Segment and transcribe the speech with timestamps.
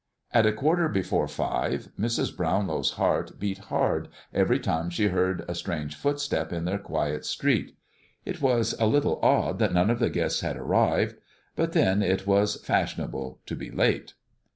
[0.31, 2.35] At a quarter before five Mrs.
[2.35, 7.77] Brownlow's heart beat hard every time she heard a strange footstep in their quiet street.
[8.25, 11.17] It was a little odd that none of the guests had arrived;
[11.55, 14.15] but then, it was fashionable to be late!